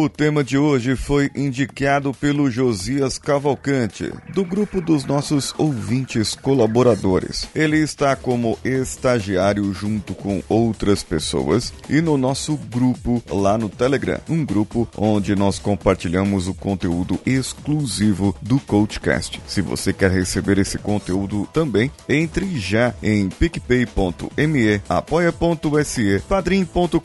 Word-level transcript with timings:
O 0.00 0.08
tema 0.08 0.44
de 0.44 0.56
hoje 0.56 0.94
foi 0.94 1.28
indicado 1.34 2.14
pelo 2.14 2.48
Josias 2.48 3.18
Cavalcante, 3.18 4.12
do 4.32 4.44
grupo 4.44 4.80
dos 4.80 5.04
nossos 5.04 5.52
ouvintes 5.58 6.36
colaboradores. 6.36 7.48
Ele 7.52 7.78
está 7.78 8.14
como 8.14 8.56
estagiário 8.64 9.74
junto 9.74 10.14
com 10.14 10.40
outras 10.48 11.02
pessoas 11.02 11.72
e 11.90 12.00
no 12.00 12.16
nosso 12.16 12.56
grupo 12.56 13.20
lá 13.28 13.58
no 13.58 13.68
Telegram, 13.68 14.20
um 14.28 14.46
grupo 14.46 14.88
onde 14.96 15.34
nós 15.34 15.58
compartilhamos 15.58 16.46
o 16.46 16.54
conteúdo 16.54 17.18
exclusivo 17.26 18.36
do 18.40 18.60
Coachcast. 18.60 19.42
Se 19.48 19.60
você 19.60 19.92
quer 19.92 20.12
receber 20.12 20.58
esse 20.58 20.78
conteúdo 20.78 21.48
também, 21.52 21.90
entre 22.08 22.56
já 22.56 22.94
em 23.02 23.28
picpay.me, 23.28 24.80
apoia.se, 24.88 26.22
padrim.com.br 26.28 27.00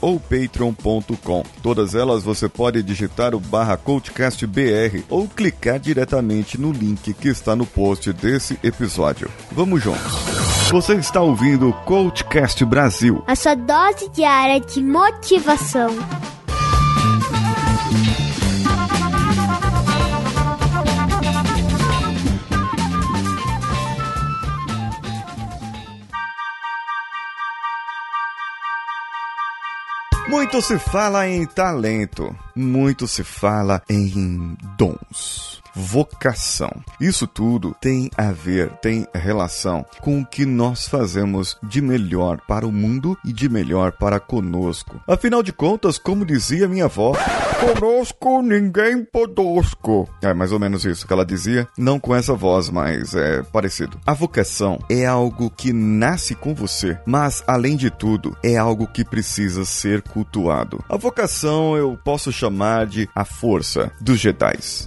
ou 0.00 0.20
patreon.com. 0.20 1.42
Todas 1.64 1.94
elas 1.94 2.22
você 2.22 2.46
pode 2.46 2.82
digitar 2.82 3.34
o 3.34 3.40
barra 3.40 3.78
CoachCastBR 3.78 5.02
ou 5.08 5.26
clicar 5.26 5.80
diretamente 5.80 6.60
no 6.60 6.70
link 6.70 7.14
que 7.14 7.28
está 7.28 7.56
no 7.56 7.64
post 7.64 8.12
desse 8.12 8.58
episódio. 8.62 9.30
Vamos 9.50 9.82
juntos! 9.82 10.12
Você 10.70 10.96
está 10.96 11.22
ouvindo 11.22 11.70
o 11.70 11.72
CoachCast 11.72 12.62
Brasil. 12.66 13.24
A 13.26 13.34
sua 13.34 13.54
dose 13.54 14.10
diária 14.10 14.60
de 14.60 14.82
motivação. 14.82 15.88
Muito 30.28 30.62
se 30.62 30.78
fala 30.78 31.28
em 31.28 31.44
talento, 31.46 32.34
muito 32.56 33.06
se 33.06 33.22
fala 33.22 33.82
em 33.88 34.56
dons 34.76 35.53
vocação. 35.74 36.70
Isso 37.00 37.26
tudo 37.26 37.74
tem 37.80 38.10
a 38.16 38.30
ver, 38.30 38.70
tem 38.80 39.06
relação 39.12 39.84
com 40.00 40.20
o 40.20 40.26
que 40.26 40.46
nós 40.46 40.86
fazemos 40.86 41.56
de 41.62 41.80
melhor 41.80 42.40
para 42.46 42.66
o 42.66 42.72
mundo 42.72 43.18
e 43.24 43.32
de 43.32 43.48
melhor 43.48 43.92
para 43.92 44.20
conosco. 44.20 45.00
Afinal 45.06 45.42
de 45.42 45.52
contas, 45.52 45.98
como 45.98 46.24
dizia 46.24 46.68
minha 46.68 46.84
avó, 46.84 47.12
conosco 47.60 48.42
ninguém 48.42 49.04
podosco. 49.04 50.08
É 50.22 50.32
mais 50.32 50.52
ou 50.52 50.60
menos 50.60 50.84
isso 50.84 51.06
que 51.06 51.12
ela 51.12 51.24
dizia, 51.24 51.68
não 51.76 51.98
com 51.98 52.14
essa 52.14 52.34
voz, 52.34 52.70
mas 52.70 53.14
é 53.14 53.42
parecido. 53.42 53.98
A 54.06 54.14
vocação 54.14 54.78
é 54.88 55.06
algo 55.06 55.50
que 55.50 55.72
nasce 55.72 56.34
com 56.34 56.54
você, 56.54 56.98
mas 57.06 57.42
além 57.46 57.76
de 57.76 57.90
tudo, 57.90 58.36
é 58.42 58.56
algo 58.56 58.86
que 58.86 59.04
precisa 59.04 59.64
ser 59.64 60.02
cultuado. 60.02 60.84
A 60.88 60.96
vocação 60.96 61.76
eu 61.76 61.98
posso 62.04 62.32
chamar 62.32 62.86
de 62.86 63.08
a 63.14 63.24
força 63.24 63.90
dos 64.00 64.20
Jedi. 64.20 64.44